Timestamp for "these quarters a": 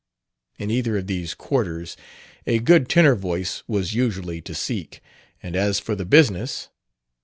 1.05-2.57